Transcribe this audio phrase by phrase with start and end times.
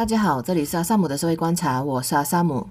[0.00, 2.66] 大家好，这里是阿萨姆的社会观察，我是阿萨姆。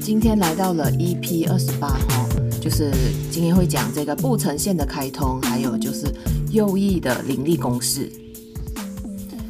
[0.00, 2.28] 今天来到了 EP 二十八号，
[2.62, 2.92] 就是
[3.28, 6.06] 今天会讲这个不成线的开通，还有就是
[6.52, 8.08] 右翼的林立公式。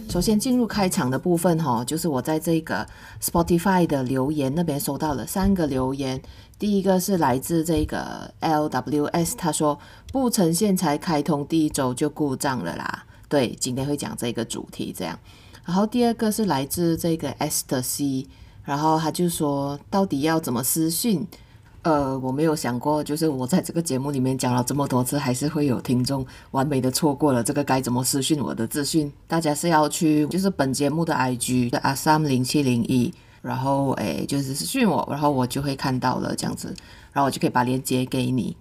[0.09, 2.87] 首先进入开场的部分哈，就是我在这个
[3.21, 6.19] Spotify 的留言那边收到了三个留言。
[6.59, 9.79] 第一个是来自这个 LWS，他说
[10.11, 13.05] 不成线才开通第一周就故障了啦。
[13.29, 15.19] 对，今天会讲这个主题这样。
[15.65, 18.27] 然后第二个是来自这个 Esther C，
[18.65, 21.27] 然后他就说到底要怎么私讯？
[21.83, 29.13] 呃，我没有想过，就是我在这个节目里面讲了这么多次，还是会有听众完美的错过了这个该怎么私讯我的资讯。
[29.29, 36.75] 大家是要去，就是本节目的 IG 的 Asam 零七零一，然后诶，就是私讯我，然后我就会看到了这样子，
[37.13, 38.57] 然后我就可以把链接给你。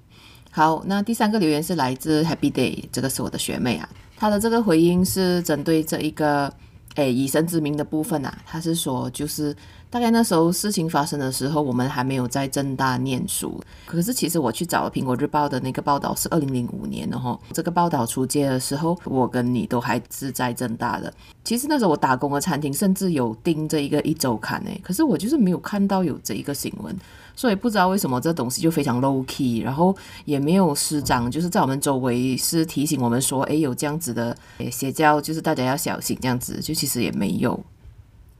[0.55, 6.49] 好，那第三个留言是来自 Happy Day，这个是我的学妹啊，她的这个回应是针对这一个
[6.95, 9.53] 诶以神之名的部分啊，她是说就是。
[9.87, 13.57] 大概那时候事情发生的时候，我们还没有在政大念书。
[13.85, 21.13] 可是其实我去找了《苹果日报》的那个报道是二零零五年的哈，这个报道出街的时候，我跟你都还是在政大的。
[21.45, 26.93] 其实那时候我打工的餐厅甚至有订这一个一周刊诶，可是我就是没有看到有这一个新闻，
[27.35, 34.35] 所以不知道为什么这东西就非常 low key，然后也没有师长就是在我们周围是提醒我们说，诶，有这样子的
[34.71, 37.59] 邪教，就是大家要小心这样子，就其实也没有。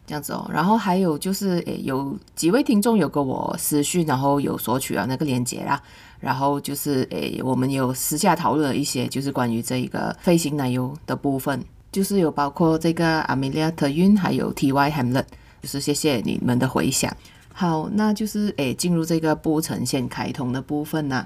[0.08, 5.82] 这样子哦，然后还有就是，诶，有几位听众有跟我私讯，然后有索取了那个链接啦，
[6.20, 11.60] 然后就是，诶，我们有私下讨论了一些，就是关于这一个飞行奶油的部分，
[11.92, 15.26] 就是有包括这个 Amelia Tyn，还有 TY Hamlet，
[15.64, 17.12] 就是谢谢你们的回响。
[17.58, 21.26] 好，那就是，诶，进入这个不成线开通的部分呢。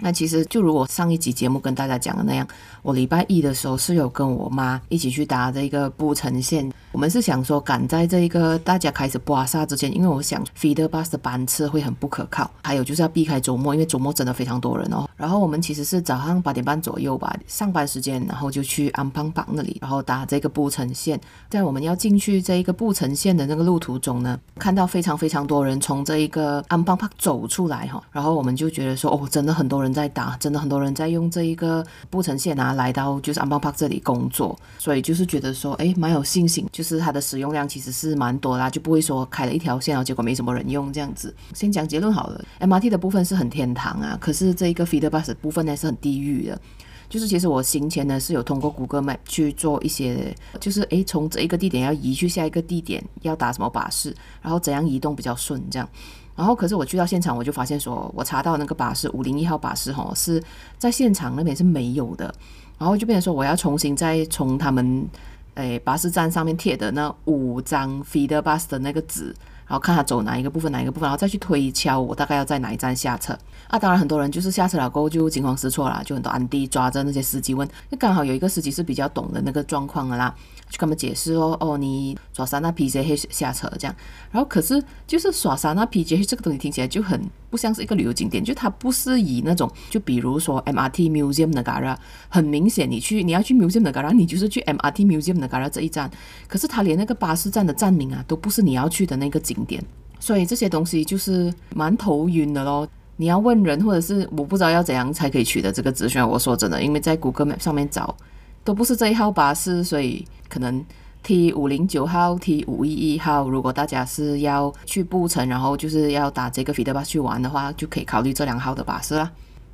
[0.00, 2.46] 那其实就如果上一集节目跟大家讲的那样，
[2.82, 6.70] 我礼拜一的时候是有跟我妈一起去搭这个不成线。
[6.92, 15.08] 我们是想说赶在这一个大家开始刮痧之前，因为我想 feeder bus 的班次会很不可靠，还有就是要避开周末，因为周末真的非常多人哦。
[15.16, 21.18] 然后我们其实是早上八点半左右吧，上班时间，然后就去安邦邦那里，然后搭这个不成线。
[21.48, 29.83] 在我们要进去这一个不成线的那个路途中呢，看到非常非常多人从这一个安邦邦走出来哈，然后我们就觉得说哦，真的很多人。
[29.84, 41.32] 人在打，真的很多人在用这一个不成线啊，来到就是安邦帕这里工作，所以就是觉得说，哎，蛮有信心，就是它的使用量其实是蛮多啦，就不会说开了一条线，然后结果没什么人用这样子。
[41.54, 46.60] 先讲结论好了，MRT 的部分是很天堂啊，可是这一个 feeder bus 部分呢是很地狱的。
[47.06, 55.88] 就是其实我行前呢是有通过 Google Map 去做一些，就是哎从这一个地点要移去下一个地点要打什么巴士，然后怎样移动比较顺这样。
[56.36, 60.42] 然后，可是我去到现场，我就发现说，我查到那个巴士五零一号巴士吼是
[60.78, 62.34] 在现场那边是没有的，
[62.78, 65.06] 然后就变成说我要重新再从他们
[65.54, 69.32] 诶巴士站上面贴的那五张 feeder bus 的那个纸，
[69.66, 73.36] 然后看他走哪一个部分哪一个部分，然后再去推敲我大概要在哪一站下车。
[73.68, 80.34] 啊，当然很多人就是下车了过后就惊慌失措啦，就很多安迪抓着那些司机问，那刚好有一个司机是比较懂的那个状况的啦。
[80.68, 83.94] 就跟他们解释说哦，你耍三那 PJH 下车这样，
[84.30, 87.20] 然后可是就是耍三那 PJH 这个东西听起来就很
[87.54, 91.96] 不像是一个旅游景点，就它不是以那种就比如说 MRT Museum Negara，
[92.28, 96.10] 很明显你去你要去 Museum Negara，你就是去 MRT Museum Negara 这一站，
[96.48, 99.80] 可是它连那个巴士站的站名啊都不是你要去的那个景点，
[100.18, 102.88] 所以这些东西就是蛮头晕的咯。
[103.18, 108.16] 你要问人或者是我不知道要怎样才可以取得这个资讯，我说真的，因为在谷歌上面找。
[108.64, 110.82] 都不是这一号巴士，所以可能
[111.24, 119.32] T 五零九号、T 五一一号，如果大家是要去布城，然后就是要打这个 feeder bus 去玩的话，就可以考虑这两号的巴士啦。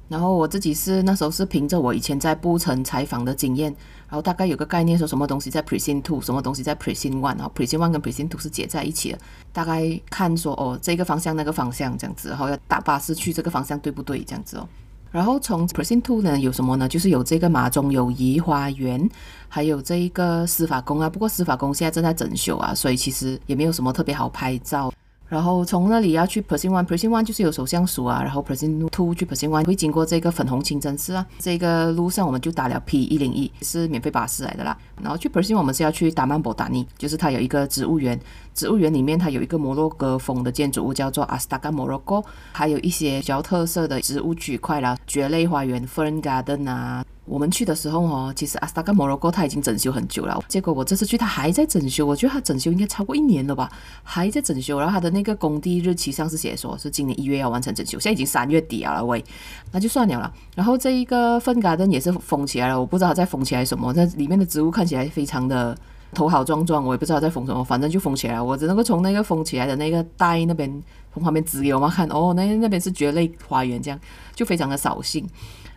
[0.08, 3.74] 然后我自己是那时候是凭着我以前在布城采访的经验，
[4.08, 9.18] 然后大概有个概念说什么东西在 Precinct Two，什么东西在 Precinct One，然后 Precinct One 跟 Precinct Two 是接在一起的，
[9.52, 14.68] 大概看说哦这个方向那个方向这样子，然后要打巴士去这个方向对不对这样子哦。
[15.10, 16.88] 然后从 Percent Two 呢有什么呢？
[16.88, 19.09] 就是有这个马中友谊花园，
[19.48, 21.10] 还有这一个司法宫啊。
[21.10, 24.92] 不过司法宫现在正在整修啊，所以其实也没有什么特别好拍照。
[25.28, 34.77] 然后从那里要去 Precinct One，Precinct One 就是有首相署啊，然后 Precinct Two 去 Precinct One 会经过这个粉红清真寺啊，这个路上我们就打了 P 一零一，是免费巴士来的啦。
[35.01, 38.18] 然后去 Precinct One 我们是要去达曼博达尼，就是它有一个植物园，
[38.54, 47.04] 植物园里面它有一个摩洛哥风的建筑物叫做 Astaga Morocco，还有一些比较特色的植物区块啦，蕨类花园 Fern Garden 啊。
[47.26, 53.70] 我们去的时候哦，其实阿斯达跟摩洛哥他已经整修很久了，结果我这次去它还在整修，我觉得它整修应该超过一年了吧，
[54.02, 54.80] 还在整修。
[54.80, 59.24] 然后它的那个工地日期上是写说是今年一月要完成整修，现在已经三月底了喂，
[59.70, 60.32] 那就算了了。
[60.56, 65.78] 然后这一个 Fern Garden 也是封起来了，我不知道它在封起来什么，那里面的植物看起来非常的
[66.12, 68.41] 头好壮壮，我也不知道在封什么，反正就封起来。
[68.41, 70.83] 我只能够从那个封起来的那个袋那边
[71.15, 73.98] 从旁边指给我妈看，哦，那那边是蕨类花园，这样
[74.34, 75.27] 就非常的扫兴。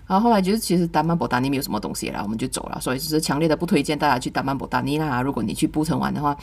[0.05, 2.79] 然后后来就是，其实丹曼博达尼没有什么东西了，我们就走了。
[2.81, 5.21] 所以就是强烈的不推荐大家去丹曼博达尼啦。
[5.21, 6.35] 如果你去布城玩的话，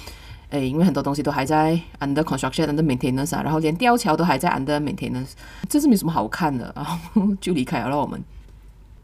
[0.49, 5.33] 诶，因为很多东西都还在 under construction、under maintenance 啊，然后连吊桥都还在 under maintenance，
[5.69, 6.99] 这是没什么好看的，然后
[7.39, 8.01] 就离开了。
[8.01, 8.21] 我们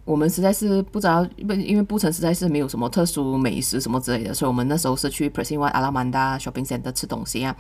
[0.07, 7.55] 我们实在是不知道，因为因为布城实在是没有什么特殊美食什么之类的，所以我们那时候是去 p r e s i n One Alamanda Shopping Center 吃东西啊。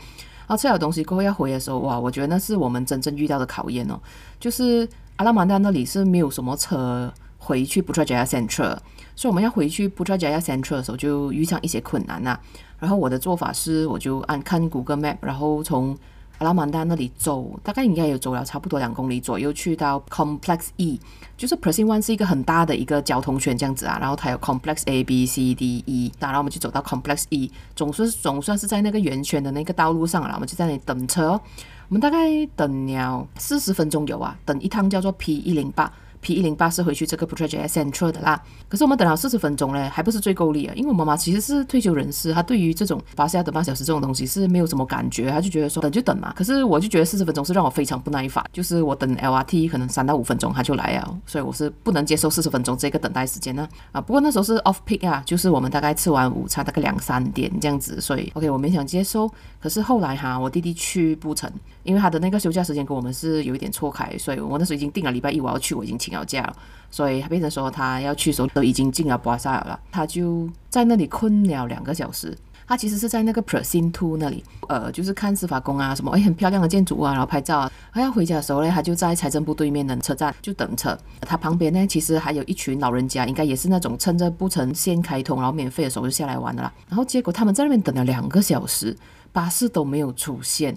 [0.46, 4.00] 然后吃了东西过后要回的时候，哇，我觉得那是我们真正遇到的考验哦，
[4.40, 4.88] 就是。
[5.18, 8.76] 阿拉曼达那里是没有什么车回去 Putrajaya Central，
[9.14, 12.40] 所以我们要回去 Putrajaya Central 的时候就遇上一些困难呐、啊。
[12.78, 15.96] 然后我的做法是，我就按看 Google Map，然后从
[16.38, 21.00] 阿拉曼达那里走，大概应该有走了差不多两公里左右，去到 Complex E，
[21.36, 23.96] 就是 p r e s i n One 是一个很大的一个交通圈这样子啊。
[24.00, 30.32] 然后它有 Complex A、B、C、D、E，然后我们就走到 Complex E，总算总算是在那个圆圈的那个道路上了。
[30.34, 31.40] 我们就在那里等车、
[31.88, 32.18] 我们大概
[32.54, 35.90] 等了四十分钟有啊，等一趟叫做 P 一零八。
[36.26, 40.74] P 一零八是回去这个 Putrajaya Central 的啦，可是我们等了四十分钟嘞，还不是最够力啊！
[40.74, 46.32] 因为我妈妈其实是退休人士，她对于这种巴士要等半小时这种东西是没有什么感觉，她就觉得说等就等嘛。
[46.36, 53.68] 可是我就觉得四十分钟是让我非常不耐烦，就是我等 LRT 可能三到五分钟她就来了，所以我是不能接受四十分钟这个等待时间呢。
[53.92, 59.30] 啊，不过那时候是 off peak 啊，就是我们大概吃完午餐大概两三点这样子，所以 OK 我勉强接受。
[59.60, 61.48] 可是后来哈，我弟弟去布城，
[61.86, 66.56] 因为他的那个休假时间跟我们是有一点错开，所以我那时候已经定了礼拜一我要去，我已经请了假了。
[66.90, 72.36] 所以他变成说他要去的时候都已经进了巴萨尔了，他就在那里困了两个小时。
[72.68, 77.70] 他其实是在那个 p r e s i n t o 那里，呃，就是看司法宫啊什么，哎，很漂亮的建筑物啊，然后拍照啊。
[77.92, 80.98] 他要回家的时候呢，他就在财政部对面的车站就等车。
[81.20, 86.72] 他旁边呢，其实还有一群老人家，应该也是那种趁着布城线开通然后免费的时候就下来玩的啦。
[86.88, 88.96] 然后结果他们在那边等了两个小时，
[89.30, 90.76] 巴士都没有出现。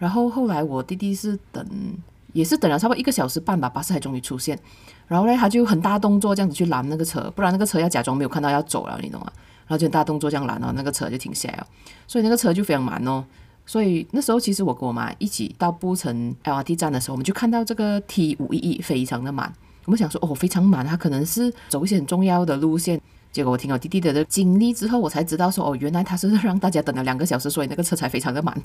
[0.00, 1.64] 然后后来我弟弟是等。
[2.32, 4.56] 也是等了差不多一个小时半吧，巴士才终于出现。
[5.08, 9.26] 然后呢，他就很大动作这样子去拦那个车，不然那个车要假装没有看到要走了，你懂吗？
[9.66, 11.66] 然后就很大动作这样拦，了那个车就停下来了。
[12.06, 13.24] 所以那个车就非常慢哦。
[13.66, 19.52] 所以那时候其实我跟我妈一起到布城 LRT 站的时候，我们就看到这个 T 五一一非常的慢。
[19.86, 23.00] 我们想说哦，非常慢，它可能是走一些很重要的路线。
[23.32, 28.56] 结果我听了弟弟的经历之后，我才知道说哦，原来他是让大家等了两个小时，所以那个车才非常的慢。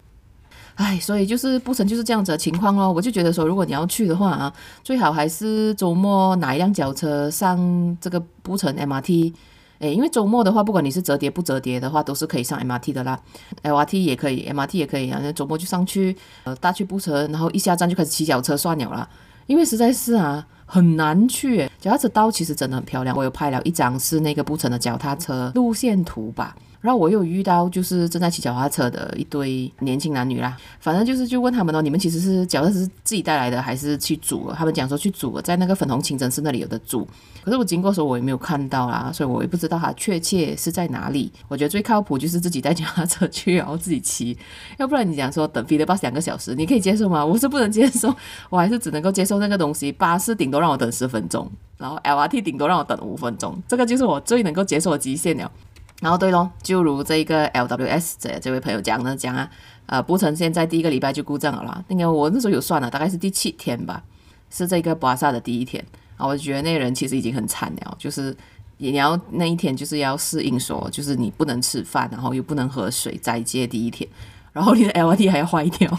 [0.76, 2.92] 唉，所以就是布城就是这样子的情况咯。
[2.92, 9.34] 我就觉得说，如果你要去的话啊，最好还是周末拿一辆脚车上这个布城 MRT。
[9.80, 13.20] 诶，因为周末的话，不管你是折叠不折叠的话，都是可以上 MRT 的啦。
[13.64, 15.20] LRT 也可以，MRT 也可以啊。
[15.22, 19.08] 那周末就上去，呃，搭去布城，然后一下站就开始骑脚车算了啦。
[19.48, 21.70] 因为实在是啊，很难去。
[21.80, 26.56] 脚踏车道其实真的很漂亮，我有拍了一张是那个布城的脚踏车路线图吧。
[26.86, 34.52] 然后我又遇到就是正在骑脚踏车的一对年轻男女啦，反正就是就问他们哦，你们其实是脚踏车是自己带来的还是去租？
[34.52, 37.08] 他们讲说去租，在那个粉红清真寺那里有的租。
[37.44, 41.32] 可是我经过的时候我也没有看到啦，所以我也不知道它确切是在哪里。
[41.48, 44.38] 我觉得最靠谱就是自己带脚踏车去，然后自己骑。
[44.78, 47.26] 要不然你讲说等 feeder bus 两个小时，你可以接受吗？
[47.26, 48.14] 我是不能接受，
[48.52, 49.92] 我还是只能够接受那个东西。
[49.92, 55.52] 巴士顶多让我等十分钟，然后 LRT 顶多让我等五分钟，这个就是我最能够接受的极限了。
[56.02, 59.50] 然后对咯，就如这一个 LWS 这这位朋友讲的讲啊，
[59.86, 61.84] 呃，布城现在第一个礼拜就故障了啦。
[61.88, 64.04] 那个我那时候有算了，大概是第七天吧，
[64.50, 65.84] 是这个巴萨的第一天
[66.18, 66.28] 啊。
[66.28, 68.36] 我觉得那人其实已经很惨了，就是
[68.78, 74.08] 你要那一天就是要适应说，就是你不能吃饭，然后又不能喝水，再接第一天，
[74.56, 75.92] 然后你的 LRT 还要坏掉，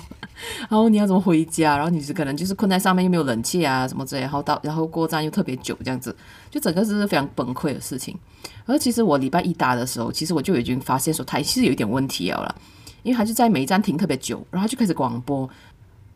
[0.60, 1.76] 然后你要怎么回家？
[1.76, 6.16] 然后你是可能就是困在上面又没有冷气啊什么之类，然后到然后过站又特别久这样子，
[6.50, 8.16] 就整个是非常崩溃的事情。
[8.64, 12.54] 而其实我礼拜一搭的时候，其实我就已经发现说它其实有一点问题了啦，
[13.02, 15.46] 因为它就在每一站停特别久，然后就开始广播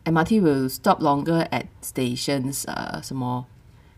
[0.05, 3.45] ，MRT will stop longer at stations，呃，什么，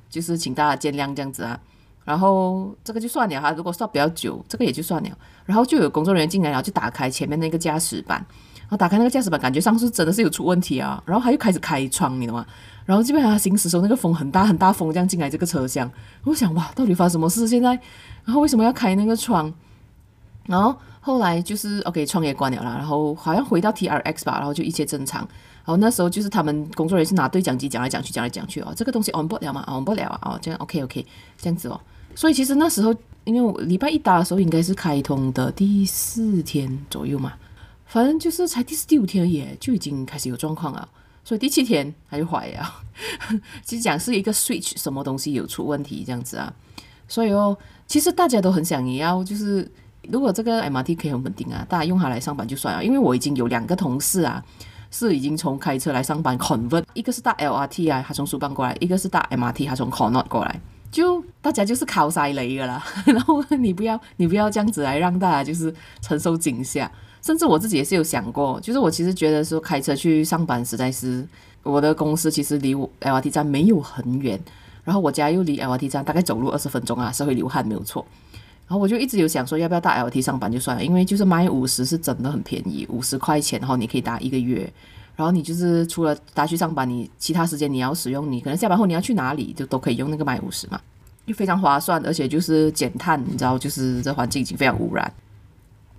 [0.10, 1.58] 就是请大家见谅这样子啊。
[2.06, 5.10] 然后这个就算了哈，如果算比较久，这个也就算了。
[5.46, 8.18] 然后就有工作人员进来，然后就打开前面那个驾驶板，
[8.62, 11.02] 然后打开那个驾驶板，感觉上是真的是有出问题啊。
[11.06, 12.46] 然后他又开始开窗，你懂吗？
[12.86, 15.90] 然后基本上他行驶时候，那个风很大很大风这样进来这个车厢，
[16.26, 17.48] 我想哇，到底发生什么事？
[17.48, 17.70] 现在，
[18.26, 19.54] 然后为什么要开那个窗？
[20.46, 25.22] 然后后来就是 OK，窗也关了啦，然后好像回到 TRX 吧，然后就一切正常。
[25.66, 31.06] 然后那时候就是他们工作人员是拿对讲机讲来讲去，讲来讲去哦，这个东西 on 不了嘛？on 不了啊，哦，这样 OK OK
[31.38, 31.80] 这样子哦。
[32.16, 32.94] 所以其实那时候，
[33.24, 37.34] 因为我礼拜一打的时候应该是开通的第四天左右嘛，
[37.86, 40.88] 反正就是才第四第五天也就已经开始有状况了，
[41.24, 42.74] 所以第七天它就坏了。
[43.64, 46.54] 其实讲是一个 switch 什么东西有出问题这样子啊，
[47.08, 49.70] 所以哦，其实大家都很想要，就是
[50.10, 54.44] 如果这个 MRT 可以很稳定啊，大家用它来上班就算了，因为我已经有两个同事啊。
[54.96, 60.62] 是已经从开车来上班 convert，一个是搭 LRT 啊，他从苏邦过来；一个是搭 MRT，他从 Connaught 过来。
[60.94, 66.90] 就大家就是靠塞雷的啦， 然后你不要你不要这样子来让大家就是承受惊吓。
[67.20, 71.28] 甚至我自己也是有想过，就是我其实觉得说开车去上班实在是，
[71.64, 74.40] 我的公司其实离我 LRT 站没有很远，
[74.84, 78.06] 然后我家又离 LRT 站大概走路二十分钟啊，是会流汗没有错。
[78.68, 84.72] 然后我就一直有想说，要不要搭 LRT 上班就算了，因为就是买五十是真的很便宜，五十块钱，然后你可以搭一个月。
[85.16, 90.82] 然后你就是除了搭去上班，你其他时间你要使用，你可能下班后你要去哪里，就都可以用那个 My50 嘛，
[91.28, 95.14] 就非常划算，而且就是减碳，你知道，就是这环境已经非常污染。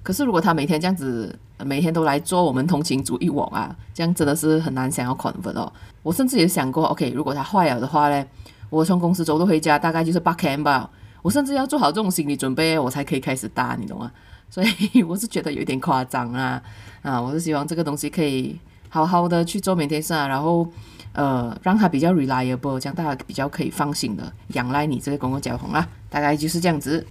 [0.03, 5.73] 可是如果他每天这样子，每天都来做我们通勤族一网啊，这样真的是很难想要 convert 哦。
[6.03, 8.27] 我甚至也想过，OK，如果它坏了的话呢，
[8.69, 10.91] 我从公司走路回家大概就是八 km 吧。
[11.23, 14.13] 我甚至要做好这种心理准备，我才可以开始搭，你懂吗？
[14.51, 16.63] 所以 我是觉得有点夸张啊
[17.01, 17.19] 啊！
[17.19, 18.61] 我是希望这个东西可以
[18.95, 20.65] 好好的去做 maintenance，然后
[21.15, 27.05] 呃让他比较 reliable，这样大家比较可以放心的仰赖你这个公共交通啊，大概就是这样子。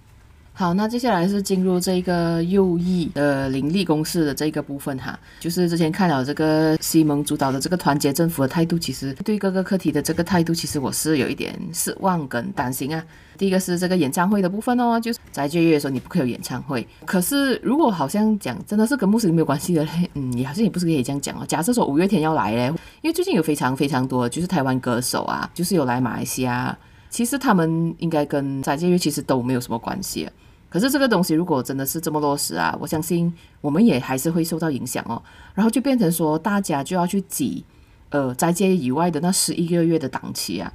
[0.56, 13.04] 好，那接下来是进入这个右翼的林立公式的这个部分哈，就是之前看了这个西蒙主导的这个团结政府的态度，其实对各个课题的这个态度，其实我是有一点失望跟担心啊。
[13.36, 16.88] 第一个是这个演唱会的部分哦，就是斋戒月的时候你不可以有演唱会。
[17.04, 21.44] 可是如果好像讲真的是跟穆斯林没有关系的嘞，嗯，你好像也不是可以这样讲哦。
[21.48, 22.68] 假设说五月天要来嘞，
[23.02, 26.78] 因为最近有非常非常多就是台湾歌手啊，就是有来马来西亚，
[27.10, 30.30] 其实他们应该跟斋戒月其实都没有什么关系。
[30.74, 35.22] 可是这个东西如果真的是这么落实啊，我相信我们也还是会受到影响哦。
[35.54, 37.64] 然后就变成说，大家就要去挤，
[38.10, 40.74] 呃，斋戒以外的那十一个月的档期啊。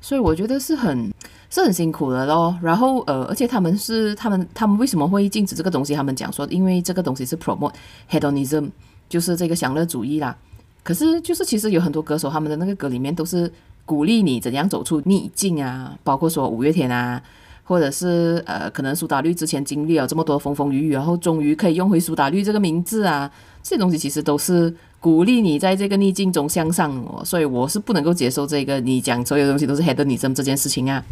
[0.00, 1.12] 所以我觉得是很
[1.50, 2.58] 是很辛苦的咯。
[2.62, 5.94] 然后呃，而且他们是他们他们为什么会禁止这个东西？
[5.94, 7.74] 他们讲说，因为这个东西是 promote
[8.10, 8.70] hedonism，
[9.10, 10.34] 就是这个享乐主义啦。
[10.82, 13.52] 可是就是其实有很多歌手他们的那个歌里面都是
[13.84, 17.22] 鼓励你怎样走出逆境啊，包括说五月天啊。
[17.64, 23.30] 或者是呃，可能苏打绿之前经历了这么多风风雨雨，然后终于可以用回苏打绿这个名字啊，
[23.62, 27.24] 这些东西其实都是鼓励你在这个逆境中向上哦。
[27.24, 31.02] 所以我是不能够接受这个你讲所有东西都是 hedonism 这件事情啊。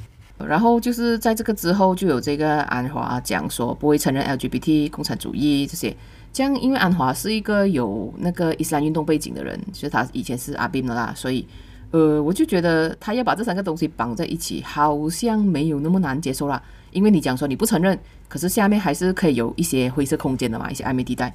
[0.47, 5.97] 然后就是在这个之后，就有这个安华讲说不会承认 LGBT 共产主义这些。
[6.33, 11.47] 这样，因为安华是一个有那个伊斯兰运动背景的人，就是他以前是阿宾的啦，所以。
[11.93, 16.61] 呃，我就觉得他要把这三个东西绑在一起，好像没有那么难接受啦。
[16.91, 21.33] 因为你讲说你不承认，可是下面还是可以有一些灰色空间的嘛，一些暧昧地带。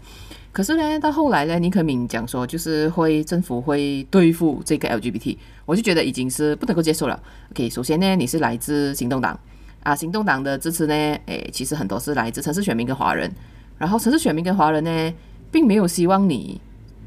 [0.51, 7.21] 可是呢，到后来呢，尼克敏讲说就是会政府会对付这个 LGBT，我就觉得已经是不能够接受了。
[7.51, 9.39] OK，首先呢，你是来自行动党
[9.83, 10.93] 啊，行动党的支持呢，
[11.27, 13.31] 诶，其实很多是来自城市选民跟华人，
[13.77, 15.13] 然后城市选民跟华人呢，
[15.51, 16.59] 并没有希望你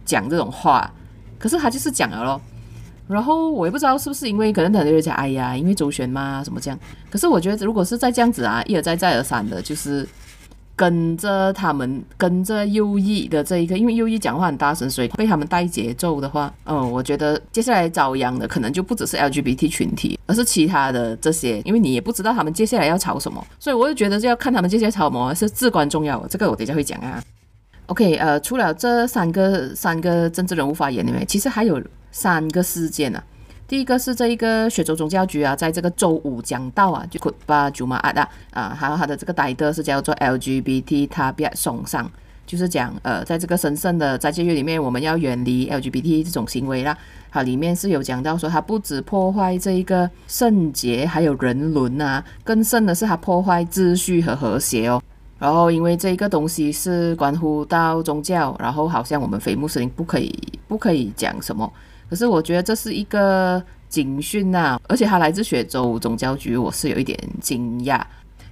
[0.05, 0.93] 讲这种话，
[1.39, 2.41] 可是他就是讲了咯。
[3.11, 6.79] 然后我也不知道是不是因为可能很多人讲，哎呀，因为周旋嘛，什么这样。
[7.11, 10.09] 可是我觉得，如果是再这样子啊，一而再再而三的，就是
[10.77, 26.29] 跟着他们，跟着右翼的这一个，因为右翼讲话很大声，所以被他们带节奏的话，嗯，我觉得接下来遭殃的可能就不只是 LGBT 群体，而是其他的这些，因为你也不知道他们接下来要吵什么，所以我就觉得就要看他们接下来吵什么是至关重要的。
[26.29, 27.21] 这个我等一下会讲啊。
[27.91, 31.81] OK，呃，除了这三个三个政治人物发言里面，其实还有。
[32.13, 33.23] 三个事件啊，
[33.69, 42.11] 第一个是这一个雪州宗教局啊，在这个周五讲到啊，就把祖玛阿达啊，还有他的这个代德是叫做 LGBT 他别送上，
[42.45, 46.99] 就是讲呃，在这个神圣的斋戒月里面，我们要远离 LGBT 这种行为啦。
[47.31, 55.01] 它里面是有讲到说，它不止破坏这一个圣洁，还有人伦啊，更甚的是它破坏秩序和和谐哦。
[55.41, 60.33] 然后因为这一个东西是关乎到宗教，然后好像我们非穆斯林不可以
[60.69, 61.73] 不可以讲什么。
[62.09, 68.03] 可是我觉得这是一个警讯呐，而且他来自雪州总教局，我是有一点惊讶。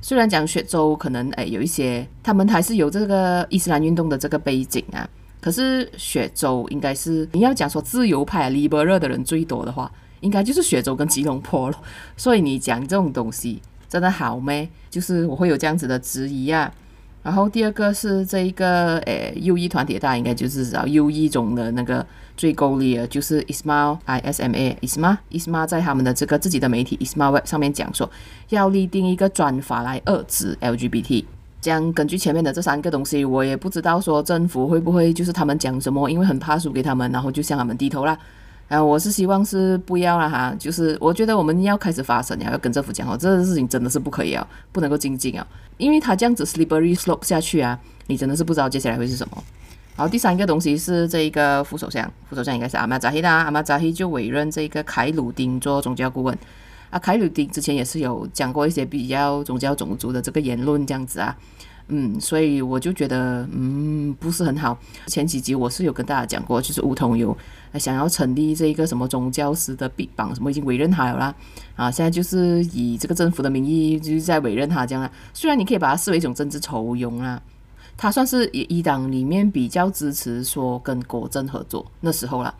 [0.00, 5.07] 虽然讲雪州可能诶有一些，他们还是有这个伊斯兰运动的这个背景啊，
[5.40, 9.90] 可是雪州应该是你要讲说自由派、liberal 的人最多的话，
[10.21, 11.76] 应该就是雪州跟吉隆坡了。
[12.16, 14.68] 所以你讲这种东西真的好咩？
[14.90, 16.73] 就是我会有这样子的质疑啊。
[17.23, 28.09] 然后第二个是这一个诶右翼团体，大家应该就是知道右翼中的那个最够力的，就是 Ismail I S M A Isma Isma 在他们的这个自己的媒体 Isma Web 上面讲说，
[28.50, 31.25] 要立定一个专法来遏制 LGBT。
[31.61, 38.16] 这样根据前面的这三个东西，我也不知道说政府会不会就是他们讲什么，因为很怕输给他们，然后就向他们低头啦。
[38.69, 45.47] 啊，我是希望是不要了哈，就是我觉得我们要开始发声，要跟政府讲哦，这个事情真的是不可以啊，不能够静静啊，
[45.79, 49.43] 因为他这样子 slippery slope 下去啊，你真的是不知道接下来会是什么。
[49.97, 56.37] 好，第三个东西是这一个副首相，副首相应该是阿马扎希啦，阿马扎希就委任这个凯鲁丁做宗教顾问。
[56.91, 61.35] 啊，凯鲁丁之前也是有讲过一些比较宗教种族的这个言论，这样子啊。
[61.90, 64.78] 嗯，所以我就觉得，嗯，不是很好。
[65.07, 67.37] 前几集我是有跟大家讲过，就是巫统有
[67.75, 71.35] 想要成立这一个什么宗教师的臂膀，什么已经委任他了啦。
[71.76, 75.11] 啊，现在就是以这个政府的名义，就是在委任他这样啦。
[75.33, 77.40] 虽然你可以把它视为一种政治酬庸啊，
[77.97, 82.54] 他算是一党里面比较支持说跟国政合作那时候了，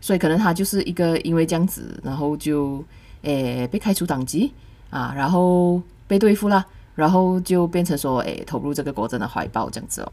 [0.00, 2.84] 所以可能他就是一个因为这样子，然后就
[3.22, 4.52] 诶被开除党籍
[4.90, 6.66] 啊，然后被对付了。
[6.94, 10.12] 然后就变成说，诶，投入这个国政的怀抱这样子哦。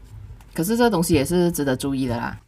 [0.54, 2.38] 可是这东西也是值得注意的啦。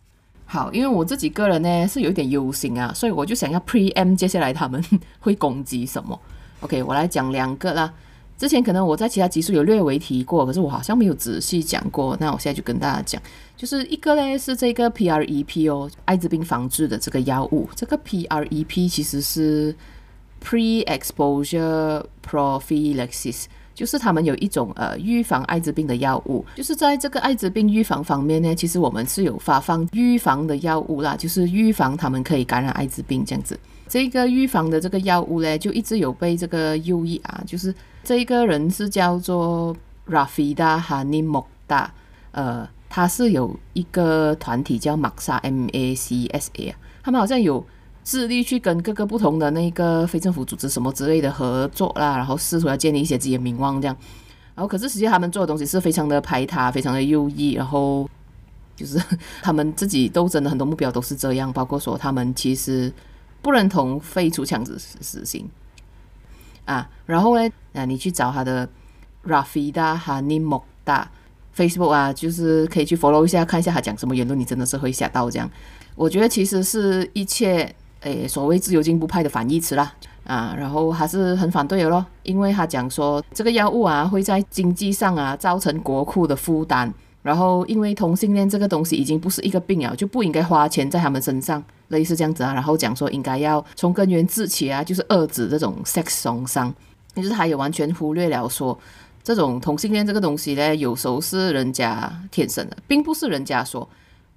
[0.45, 4.85] 好，因为我自己个人呢是有一点忧心啊，所以我就想要 Pre M 接下来他们
[5.21, 6.21] 会攻击什么。
[6.61, 7.93] OK，我来讲两个啦。
[8.37, 12.17] 之前可能我在其他集数有略微提过，可是我好像没有仔细讲过。
[12.19, 13.23] 那我现在就跟大家讲，
[13.57, 17.69] 就是一个呢是这个 PrEP 哦，艾滋病防治的这个药物。
[17.77, 19.75] 这个 PrEP 其实是
[20.45, 23.45] Pre-exposure prophylaxis。
[23.83, 33.59] 就是他们有一种呃预防艾滋病的药物，就是在这个艾滋病预防方面呢，其实我们是有发放预防的药物啦，就是预防他们可以感染艾滋病这样子。
[33.89, 37.75] 这个预防的这个药物呢，就一直有被这个右翼啊，就是
[38.05, 39.75] 这个人是叫做
[40.09, 41.89] Rafidah Honey Mokhtar，
[42.31, 46.73] 呃，他是有一个团体叫 Macsa M A C S A，
[47.03, 47.67] 他们好像有。
[48.05, 53.97] 致力去跟各个不同的那个非政府组织什么之类的合作啦，然后试图要建立一些自己的名望这样，
[54.57, 58.09] 然后可是实际他们做的东西是非常的排他，非常的右翼，然后
[58.75, 59.01] 就是
[59.41, 62.93] 他们自己斗争的很多目标都是这样，包括说他们其实
[63.41, 65.49] 不认同废除枪支实行
[66.65, 68.69] 啊，然后呢，啊你去找他的
[69.25, 71.07] Rafidah Honey Mokhtar
[71.57, 75.49] Facebook 啊，就是可以去 follow 一下，看一下他讲什么言论，你真的是会吓到这样。
[75.95, 77.73] 我觉得其实是一切。
[78.03, 79.93] 诶，所谓自由进步派的反义词啦，
[80.25, 96.75] 啊，然后还是很反对的咯，因为他讲说这个药物啊会在经济上啊造成国库的负担，然后因为同性恋这个东西已经不是一个病了，就不应该花钱在他们身上，类似这样子啊，然后讲说应该要从根源治起啊，就是遏制这种 sex 创伤，
[97.15, 98.77] 就是他也完全忽略了说
[99.23, 103.89] 这种同性恋这个东西呢，有时候是人家天生的，并不是人家说。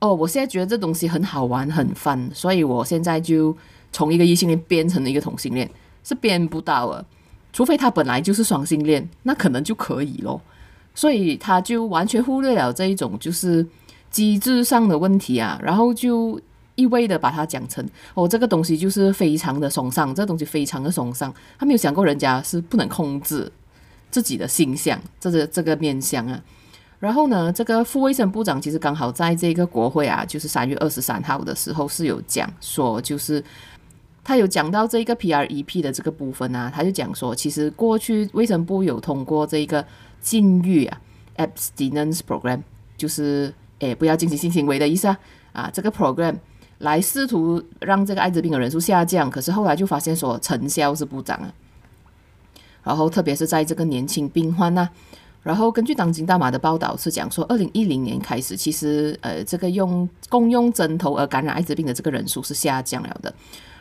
[0.06, 3.56] 哦，我现在觉得这东西很好玩，很 fun，所以我现在就
[3.92, 5.68] 从一个异性恋变成了一个同性恋，
[6.04, 7.04] 是变不到了，
[7.52, 10.40] 除非他本来就是双性恋，那可能就可以咯。
[10.94, 13.66] 所以他就完全忽略了这一种就是
[14.12, 16.40] 机制上的问题啊，然后就
[16.76, 23.52] 一味的把它讲成哦，这个东西就是非常的崇尚，这个东西非常的崇尚，他没有想过人家是不能控制
[24.12, 26.40] 自己的形象，这个这个面相啊。
[26.98, 33.44] 然后呢，这个副卫生部长其实刚好在这个国会啊，就是三月二十三号的时候是有讲说，就是
[34.24, 39.86] 他有讲到这个 PrEP 的这个部分啊，他就讲说，其实过去卫生部有通过这个
[40.22, 41.02] 禁欲啊
[41.38, 42.62] abstinence program，
[42.98, 45.20] 就是诶不要进行性行为的意思啊，
[45.52, 46.36] 啊这个 program
[46.80, 51.54] 来试图让这个艾滋病的人数下降，可是后来就发现说成效是不彰啊，
[52.84, 54.90] 然后特别是在这个年轻病患呐、啊。
[55.46, 63.32] 然后根据当今大马的报道是讲说，二零一零年开始，其实呃这个用共用针头而感染艾滋病的这个人数是下降了的。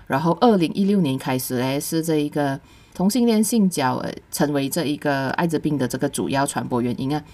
[0.07, 2.61] 然后二零一六年开始呢，是这一个
[2.93, 7.25] 同性恋性交呃成为这一个艾滋病的这个主要传播原因啊。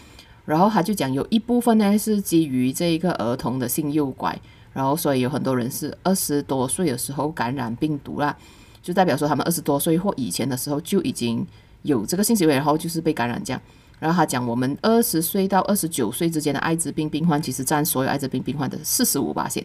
[0.44, 4.40] 然后他就讲有一部分呢是基于这一个儿童的性诱拐，
[4.72, 8.36] 然后所以有很多人是二十多岁的时候感染病毒啦，
[8.80, 11.44] 就代表说他们二十多岁或以前的时候就已经
[11.82, 13.60] 有这个性行为，然后就是被感染这样。
[14.00, 19.62] 然后他讲，我们二十岁到二十九岁之间的艾滋病病患，其实占所有艾滋病病患的四十五八线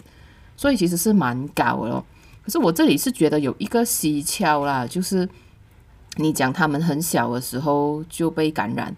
[0.57, 2.05] 所以其实是蛮高的咯。
[2.43, 5.27] 可是我这里是觉得有一个蹊跷啦，就是
[6.17, 8.93] 你讲他们很小的时候就被感染，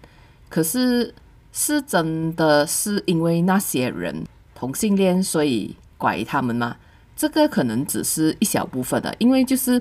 [0.48, 1.14] 可是
[1.52, 6.76] 是真的是因为那些人同性恋，所以拐他们吗？
[7.16, 9.80] 这个可能只是一小部分的，因为就是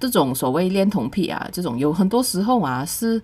[0.00, 3.22] 这种所谓恋童癖啊，这种有很多时候啊是。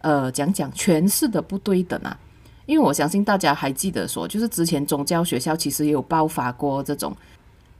[0.00, 2.18] 呃，讲讲诠释的不对等啊，
[2.66, 7.14] 因为我相信大家还记得说，就是之前宗教学校其实也有爆发过这种，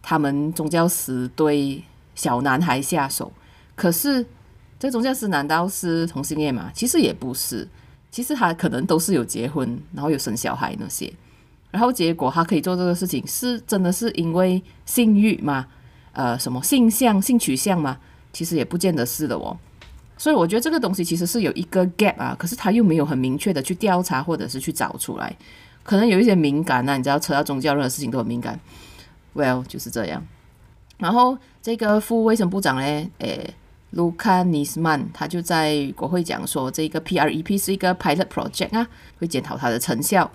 [0.03, 1.83] 他们宗教师对
[2.15, 3.33] 小男孩下手。
[3.75, 4.25] 可是
[4.79, 6.71] 这宗教师难道是同性恋吗？
[6.75, 7.67] 其实也不是，
[8.11, 11.11] 其实他可能都是有结婚，然后有生小孩那些。
[11.71, 15.67] 然后结果他可以做这个事情，是真的是因为性欲吗？
[16.13, 17.97] 呃，什么性向、性取向吗？
[18.33, 19.57] 其实也不见得是的哦。
[20.21, 25.35] 所以我觉得这个东西其实是有一个 gap 啊，可是他又没有很明确的去调查或者是去找出来，
[25.83, 28.61] 可能有一些敏感啊，你知道，扯到宗教任何事情都很敏感。
[29.35, 30.23] Well，就是这样。
[30.99, 33.55] 然后这个副卫生部长呢，诶，
[33.93, 38.87] 卢卡尼斯曼，他就在国会讲说，这个 PREP 是一个 pilot project 啊，
[39.19, 40.31] 会检讨它的成效。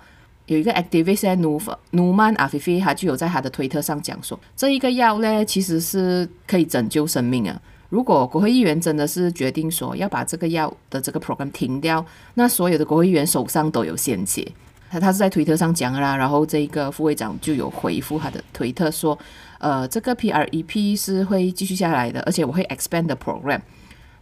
[0.46, 7.62] 有一个 activist 努努曼阿菲菲，他就有在他的推特上讲说，这一个药呢，其实是可以拯救生命啊。
[7.88, 14.46] 如果国会议员真的是决定说要把这个药的这个 program 停掉，那所有的国会议员手上都有鲜血。
[14.88, 19.18] 他他是在推特上讲啦，然后这个副会长就有回复他的推特说，
[19.58, 23.60] 呃，这个 PREP 是会继续下来的，而且我会 expand the program。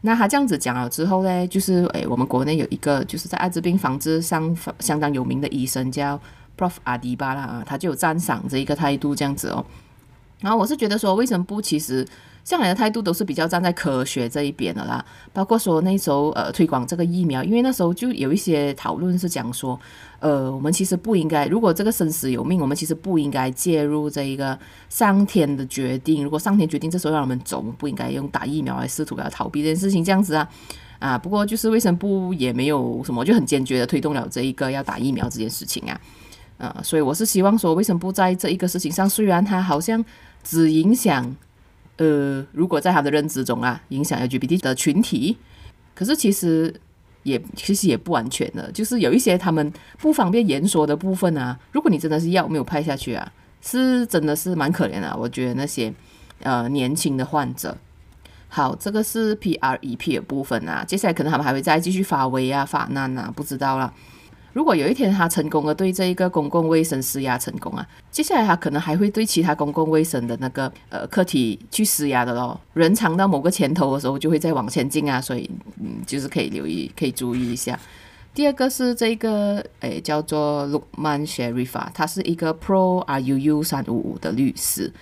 [0.01, 6.19] 那他这样子讲了之后呢，就是诶，我们国内有一个就是在艾滋病防治上相当有名的医生叫
[6.59, 9.65] Prof 阿迪巴拉啊，他就有赞赏这一个态度这样子哦。
[10.45, 12.07] 然后我是觉得说，卫生部其实
[12.45, 15.03] 向来的态度都是比较站在科学这一边的啦，
[15.33, 19.81] 包括说那时候呃推广这个疫苗，因为那时候就有一些讨论是讲说，
[20.21, 24.59] 呃，我们其实不应该，如果这个生死有命，我们其实不应该介入这一个
[24.91, 26.23] 上天的决定。
[26.23, 30.47] 如果上天决定这时候让我们走，我们不应该用打疫苗来试图要逃避这件事情，这样子啊
[30.99, 31.17] 啊。
[31.17, 35.99] 不过就是卫生部也没有什么，就很坚决的推动了这一个要打疫苗这件事情啊，
[36.59, 40.05] 呃，所以我是希望说卫生部在这一个事情上，虽然他好像。
[40.45, 41.35] 只影响，
[41.97, 45.37] 呃，如果在他的认知中啊，影响 LGBT 的群体，
[45.95, 46.73] 可是其实
[47.25, 51.59] 也其实也不完全的，就是有一些他们不方便言说的部分啊。
[51.73, 55.17] 如果你真的是药没有派下去啊，是真的是蛮可怜的。
[55.19, 55.93] 我觉得那些
[56.43, 57.77] 呃年轻的患者，
[58.49, 63.93] 好，这个是 PREP 的部分啊，接下来可能他们还会再继续发威啊、发难啊，不知道了。
[64.55, 72.59] 如果有一天他成功的对这一个公共卫生施压成功啊，接下来他可能还会对其他公共卫生的那个呃课题去施压的咯。
[72.73, 75.51] 人尝到某个甜头的时候，就会再往前进啊，所以
[75.83, 77.77] 嗯，就是可以留意，可以注意一下。
[78.33, 84.93] 第二个是这个诶，叫做 Lukman Sharif，他是一个 Pro RUU 三五五的律师，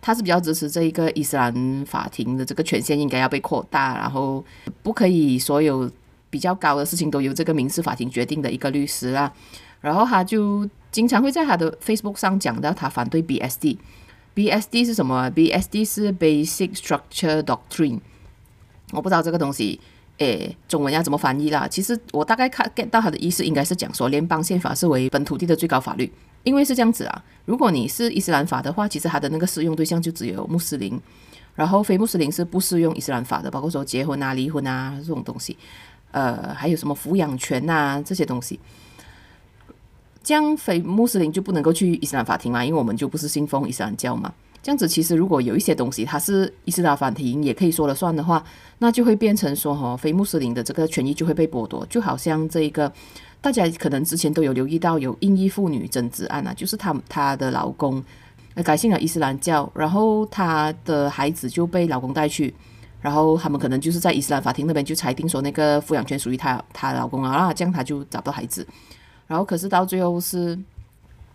[0.00, 4.44] 他是比较支持这一个伊斯兰法庭的这个权限应该要被扩大，然后
[4.82, 5.88] 不可以所有。
[6.30, 9.32] 比较高的事情都由这个民事法庭决定的一个律师啦，
[9.80, 13.76] 然后他就经常会在他的 Facebook 上讲到他反对 BSD。
[14.34, 18.00] BSD 是什么？BSD 是 Basic Structure Doctrine。
[18.92, 19.80] 我不知道这个东西，
[20.18, 21.66] 诶，中文要怎么翻译啦？
[21.66, 26.12] 其实我大概看 get 到他的意思，应该是讲说联邦宪法是为本土地的最高法律，
[26.42, 27.24] 因为是这样子啊。
[27.46, 31.00] 如果你是伊斯兰法的话，其实他的那个适用对象就只有穆斯林，
[31.54, 35.56] 然后非穆斯林是不适用伊斯兰法的，包括说结婚啊、离婚啊这种东西。
[36.16, 38.58] 呃，还有什么抚养权呐、啊、这些东西，
[40.22, 42.64] 这样非穆斯林就不能够去伊斯兰法庭嘛？
[42.64, 44.32] 因为我们就不是信奉伊斯兰教嘛。
[44.62, 48.42] 这样子其实如果有一些东西它是伊斯兰法庭也可以说了算的话，
[48.78, 51.84] 那就会变成说哈，非穆斯林的这个权益就会被剥夺。
[51.90, 52.90] 就好像这一个
[53.42, 58.02] 大家可能之前都有留意到有印裔妇女争执案啊，就是她她的老公
[58.64, 62.54] 改信了伊斯兰教，然后她的孩子就被老公带去。
[63.00, 68.66] 然后他们可能就是在伊斯兰法庭那边就裁定说那个抚养权属于她她老公啊，这样她就找不到孩子。
[69.26, 70.58] 然后可是到最后是，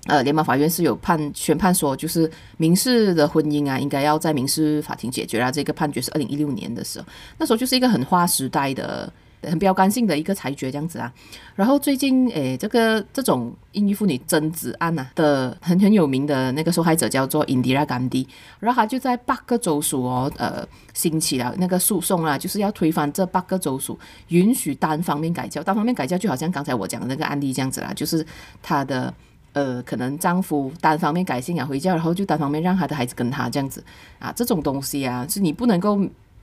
[0.08, 5.52] 呃，联邦法院是有判宣判说，就是民事的婚姻啊，应该要在民事法庭解决啊。
[5.52, 7.06] 这个判决是二零一六年的时候，
[7.38, 9.12] 那时候就是一个很划时代的。
[9.44, 11.12] 很标杆性的一个裁决这样子啊，
[11.56, 18.28] 然后最近诶，这个这种印裔妇女争执案、啊、的很很有名的那个受害者叫做 Indira Gandhi，
[18.60, 28.24] 然后他就在八个州属哦，呃，兴起了那个诉讼啊，就是要推翻这八个州属允许单方面改教，单方面改教就好像刚才我讲的那个案例这样子啦，就是
[28.62, 29.12] 他的
[29.54, 33.84] 呃可能丈夫单方面改信仰回教，然后就单方面让他的孩子跟他这样子。
[34.20, 36.00] 啊，这种东西啊是你不能够。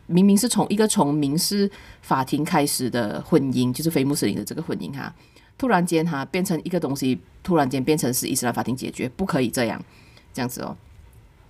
[0.09, 1.71] 明明是从一个从民事
[2.03, 5.15] 法庭开始的婚姻，就是非穆斯林的这个婚姻哈，
[5.57, 9.81] 突然间哈变成一个东西，突然间变成是伊斯兰法庭解决，不可以这样，
[10.35, 10.77] 这样子哦。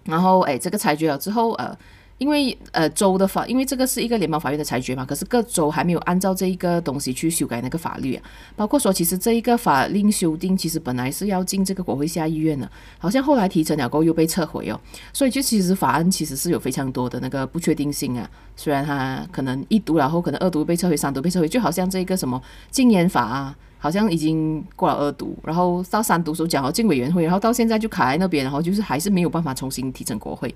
[0.05, 1.75] 然后诶，这个裁决了之后，呃。
[2.19, 8.23] 因为呃州的法，因为这个是一个联邦法院的裁决嘛，可是各州还没有按照这一个东西去修改那个法律啊。
[8.57, 14.81] 包括说，其实这一个法令修订，其实本来是要进这个国会下议院的，好像后来提成了过后又被撤回哦。
[15.13, 18.29] 所以就其实法案其实是有非常多的那个不确定性啊。
[18.57, 30.53] 虽然它可能一读然后可能二读被撤回，三读被撤回，就好像这个什么禁烟法啊，好像已经过了二读，然后到三读时候讲好进委员会，然后到现在就卡在那边，然后就是还是没有办法重新提成国会，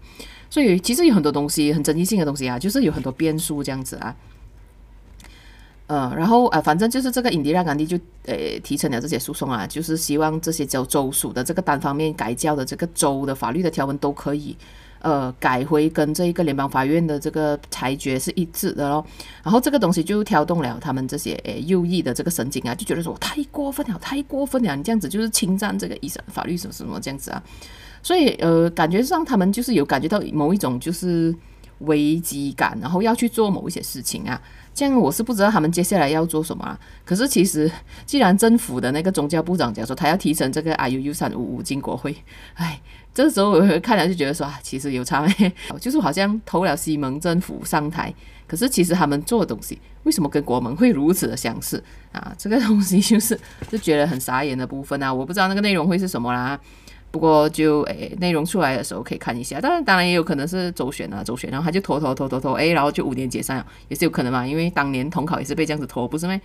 [0.51, 4.15] 所以其实有很多东西很争议性的东西啊，就是有很多变数这样子啊。
[5.87, 14.57] 呃，然后呃，反正就是这个印第安甘地就呃提成了这些诉讼啊，就是希望这些州州属的这个单方面改教的这个州的法律的条文都可以。
[15.03, 19.05] 呃，改回跟这一个联邦法院的这个裁决是一致的咯，
[19.43, 27.43] 然后这个东西就挑动了他们这些诶右翼的这个神经啊，就觉得说太过分了，太过分了，你这样子就是侵占这个伊斯兰法律什么什么这样子啊，
[28.01, 31.35] 所以呃，感觉上他们就是有感觉到某一种就是
[31.81, 34.41] 危机感，然后要去做某一些事情啊，
[34.73, 36.79] 这样我是不知道他们接下来要做什么啊。
[37.05, 37.69] 可是其实
[38.07, 42.15] 既然政府的那个宗教部长讲说他要提成这个 IUU 三五五进国会，
[42.55, 42.81] 哎。
[43.15, 48.13] 这时候我看了就觉得说啊，其实有差别， 就是好像投了西蒙政府上台，
[48.47, 52.35] 可是其实他们做的东西为什么跟国盟会如此的相似啊？
[52.39, 55.13] 这个东西就是就觉得很傻眼的部分啊！
[55.13, 56.59] 我不知道那个内容会是什么啦，
[57.11, 59.61] 不过就诶内容出来的时候可以看一下。
[59.61, 66.41] 当然当然也有可能是周旋啊周旋，然后他就拖拖拖拖拖，诶，然后就五年解散了也是有可能嘛，因为当年统考也是被这样子拖，不是吗？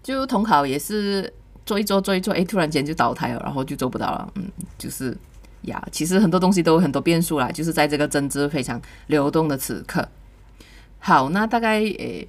[0.00, 1.32] 就统考也是。
[1.64, 4.32] 做一做做一做，哎，突然间就倒台了，然后就做不到了。
[4.34, 4.44] 嗯，
[4.76, 5.16] 就是
[5.62, 10.06] 呀，其实很多东西都有很多变数啦，就是在这个政治非常流动的此刻。
[10.98, 12.26] 好，那大概诶，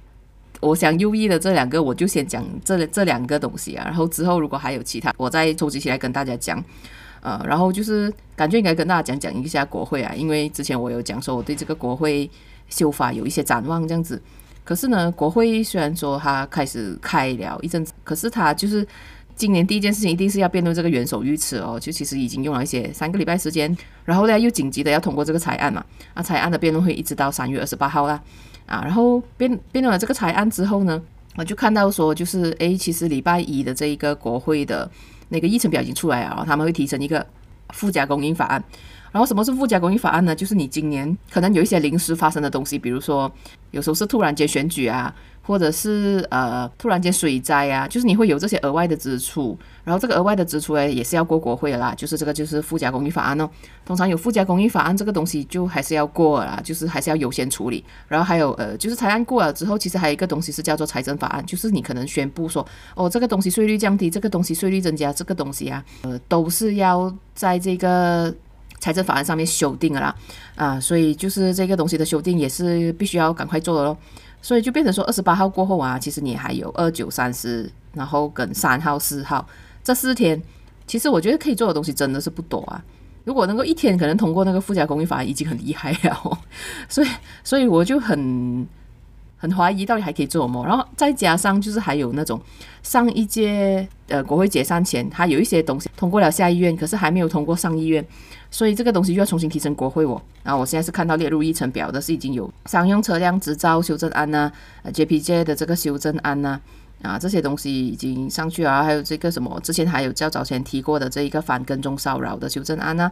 [0.60, 6.62] 我想优异的这两个，我就先讲这这两个东西啊，然后之后如果还有其他，我再收集起来跟大家讲。
[7.20, 12.30] 呃，然后就是感觉应该跟大家讲讲一下国会啊，因为之前我有讲说我对这个国会
[12.68, 14.22] 修法有一些展望这样子。
[14.62, 18.86] 可是呢，国会虽然说它开始开了一阵子，可是它就是。
[19.36, 28.22] 今年第一件事情一定是要辩论这个元首遇刺哦，就其实已经用了一些三个礼拜时间，然后呢又紧急的要通过这个裁案嘛，啊，裁案的辩论会一直到三月二十八号啦，
[28.66, 31.02] 啊，然后辩辩论了这个裁案之后呢，
[31.36, 34.88] 我就看到说就是诶，其实礼拜一的这一个国会的
[35.30, 37.26] 那个议程表已经出来啊，他们会提成一个
[37.70, 38.62] 附加供应法案，
[39.14, 40.34] 然后什么是附加公益法案呢？
[40.34, 43.30] 就是你今年可能有一些临时发生的东西，比如说
[43.70, 45.14] 有时候是突然间选举啊。
[45.46, 53.46] 或者是呃突然间水灾啊，就是你会有这些额外的支出，然后这个额外的支出诶也是要过国会啦，就是这个就是附加公益法案哦。
[53.84, 57.84] 通常有附加公益法案这个东西就还是要过啦，就是还是要优先处理。
[58.08, 68.34] 然后还有呃就是财案过了之后，其实还有一个东西是叫做财政法案，就是你可能宣布说哦这个东西税率降低，这个东西税率增加，这个东西啊呃都是要在这个
[68.84, 70.14] 财政法案上面修订的啦
[70.56, 73.96] 啊，所以就是这个东西的修订也是必须要赶快做的咯。
[74.42, 79.48] 所以就变成说，二十八号过后啊，其实你还有二九三十，然后跟三号四号
[79.82, 80.38] 这四天，
[80.86, 82.84] 其实我觉得可以做的东西真的是不多啊。
[83.24, 86.38] 如果能够一天可能通过那个附加公益法案，已经很厉害了。
[86.90, 87.08] 所以，
[87.42, 88.68] 所以我就很。
[89.36, 92.40] 很怀疑到底还可以做什么，然后再加上就是还有那种
[92.82, 98.02] 上一届呃国会解散前，它有一些东西通过了下议院，可是还没有通过上议院，
[98.54, 100.22] 所以这个东西又要重新提升国会哦。
[100.44, 104.48] 然后我现在是看到列入议程表的是已经有商用车辆执照修正案呐、
[104.84, 106.60] 啊、JPJ 的这个修正案呐
[107.02, 113.10] 啊，这些东西已经上去了，还有这个什么之前还有较早前提过的这一个反跟踪骚扰的修正案呐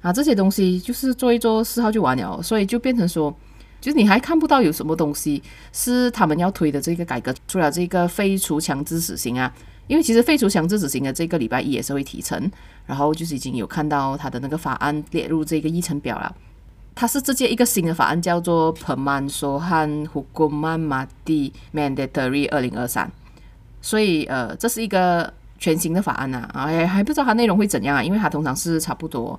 [0.00, 3.36] 啊，啊这些东西就是做一做四号就完了，所以就变成说。
[3.80, 5.40] 就是你还看不到有什么东西
[5.72, 9.54] 是他们要推的这个改革，除了这个废除强制死刑啊，
[9.88, 12.48] 因为其实废除强制执行的这个礼拜一也是会提成，
[12.86, 16.32] 然后就是已经有看到他的那个法案列入这个议程表了。
[16.94, 23.10] 它是直接一个新的法案，叫做 Permansuhan Hukuman Madi Mandatory 二零二三，
[23.80, 29.38] 所以呃这是一个全新的法案呐，啊还还不知道它内容会怎样啊，因为它通常是差不多，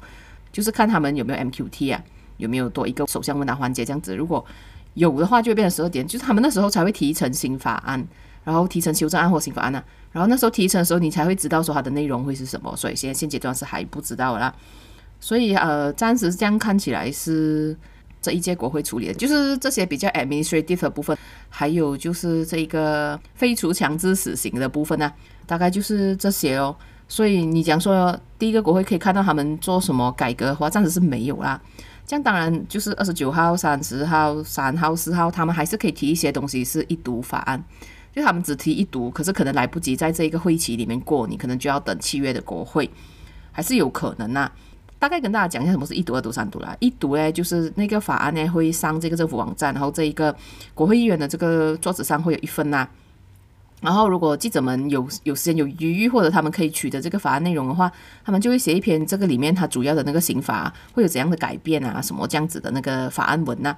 [0.51, 2.03] 就是看他们有没有 MQT 啊。
[2.39, 4.15] 有没有多一个首相问答环节这样子？
[4.15, 4.45] 如果
[4.93, 8.01] 有的话，就会变成十二点，就是他们那时候才会提成新法案，
[8.49, 9.85] 然后提成修正案或新法案呢、啊。
[10.11, 12.75] 然后那时候提成的时候，你才会知道说它的内容会是什么。
[12.75, 14.51] 所以现在现阶段是还不知道啦。
[15.19, 17.77] 所以呃，暂时这样看起来是
[18.19, 21.15] 这一届国会处理的，就是这些比较 administrative 的部分，
[21.47, 25.13] 还有就是这个废除强制死刑的部分呢、
[25.45, 26.75] 大概就是这些哦。
[27.07, 31.61] 所以你讲说第一个国会可以看到他们做什么改革的话，暂时是没有啦。
[32.05, 37.63] 这样当然就是二十九号、三十号、三号、四号，他们还是可以提一些东西，是一读法案，
[38.19, 42.89] 就他们只提一读，可是可能来不及在这一个会期里面过，你可能就要等七月的国会，
[43.51, 44.51] 还是有可能呐、啊。
[44.99, 46.75] 大概跟大家讲一下什么是一读、二读、三读啦。
[46.81, 50.35] 一读呢，就是那个法案呢会上这个政府网站，然后这一个
[50.73, 52.85] 国会议员的这个桌子上会有一份呐、
[53.81, 57.89] 然后，如果记者们有有时间有余裕，或者他们可以取得这个法案内容的话，
[58.25, 63.69] 他们就会写一篇这个里面它主要的那个刑法会有怎样的改变啊，什么这样子的那个法案文呐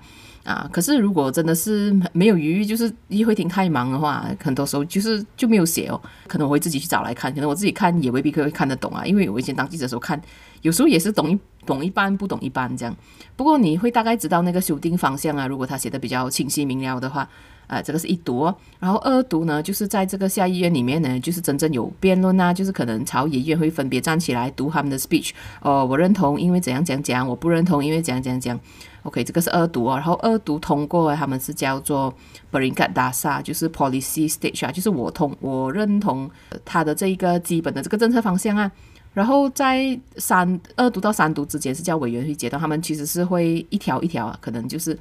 [0.44, 0.70] 啊，啊。
[0.72, 6.02] 可是如果真的是没有余裕，就是议会庭太忙的话，很多时候就是就没有写哦。
[6.28, 10.20] 可能我会自己去找来看，可能我自己看也未必可以看得懂啊，因为我以前当记者的时候看，
[10.62, 12.96] 有时候也是懂一懂一半，不懂一半这样。
[13.36, 17.28] 不过你会大概知道那个修订方向啊，如果他写的比较清晰明了的话。
[17.68, 28.60] 啊，这个是一读哦，然后二读呢，就是在这个下议院里面呢，就是真正有辩论啊，就是可能朝野议员会分别站起来读他们的 speech，哦，我认同，因为怎样讲讲，我不认同，因为怎样讲讲
[29.04, 32.14] ，OK，这个是二读哦，然后二读通过，他们是叫做
[32.52, 36.30] peringkat dasar，就是 policy stage 啊，就是我同我认同
[36.66, 38.70] 他的这一个基本的这个政策方向啊，
[39.14, 44.98] 然后在三二读到三读之间是叫委员会阶段，他们其实是会一条一条啊，可能就是。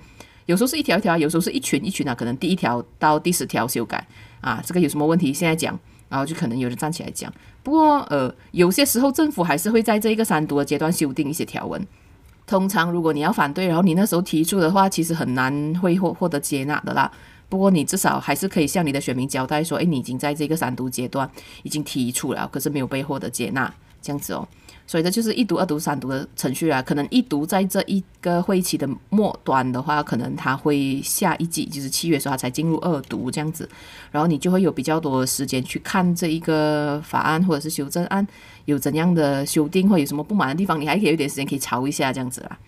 [0.47, 4.05] 有时候是一条一条，有时候是一群一群啊，可能第一条到第十条修改
[4.41, 7.33] 啊，这个有什么问题现在讲，然后就可能有人站起来讲。
[7.63, 11.81] 不过呃，有些时候政府还是会在这个三读的阶段修订一些条文。
[12.49, 17.09] 通常如果你要反对，然后你那时候提出的话，其实很难会获获得接纳的啦。
[17.49, 21.31] 不过你至少还是可以向你的选民交代说，诶，你已经在这个三读阶段
[21.63, 24.47] 已经提出了，可是没有被获得接纳，这样子哦。
[24.87, 26.83] 所以这就是一读、二读、三读的程序啊。
[26.83, 33.69] 可能一读在这一个会期的末端的话，可能他会下一季，就是七月的时候他才进入二读这样子。
[34.11, 38.27] 然后你就会有比较多的时间去看这一个法案或者是修正案
[38.65, 42.59] 有怎样的修订，或有什么不满的地方，你还可以有点时间可以吵一下这样子啦。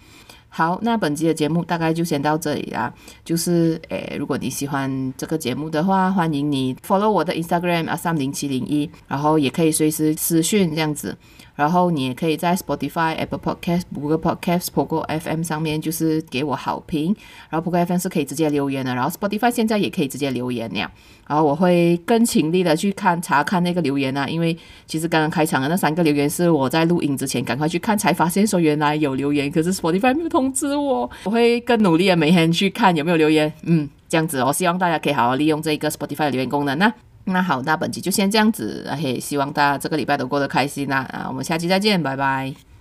[0.54, 2.92] 好，那本期的节目大概就先到这里啦。
[3.24, 11.16] 就是诶，如果你喜欢这个节目的话，欢迎你 follow 我的 Instagram 啊，三零七零一，然后也可以随时私讯这样子。
[11.62, 17.14] 然后你也可以在 Spotify、Apple Podcast、Google Podcast、Pogo FM 上面就是给我好评。
[17.50, 20.90] 然后 Pogo FM 是可以直接留言的，然后 Spotify 现在也可以直接留言了。
[21.28, 31.08] 然后我会更勤力的去看查看那个留言啊，因为其实刚刚开场的那三个留言是我在录音之前赶快去看才发现说原来有留言，可是 Spotify 没有通知我。
[31.22, 33.52] 我会更努力的每天去看有没有留言。
[33.62, 36.92] 嗯，这样子，我希望大家可以好好利用这个 Spotify 的留言功能呢。
[37.24, 42.71] 那好，那本期就先这样子，嘿，希望大家这个礼拜都过得开心啦，啊，我们下期再见，拜拜。